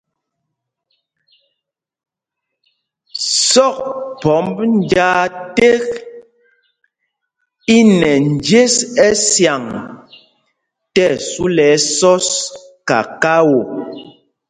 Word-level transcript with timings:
Sɔkphɔmb 3.49 4.57
njāā 4.79 5.21
ték 5.57 5.87
i 7.77 7.77
nɛ 7.99 8.11
njes 8.35 8.75
ɛsyaŋ 9.07 9.63
tí 10.93 11.01
ɛsu 11.13 11.43
lɛ 11.55 11.65
ɛsɔs 11.75 12.27
kakao. 12.87 13.53